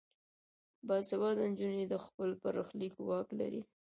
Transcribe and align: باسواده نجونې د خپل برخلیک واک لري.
باسواده 0.87 1.43
نجونې 1.51 1.85
د 1.89 1.95
خپل 2.05 2.29
برخلیک 2.43 2.93
واک 3.07 3.27
لري. 3.39 3.61